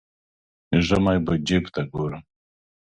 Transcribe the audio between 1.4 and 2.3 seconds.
جیب ته ګورم.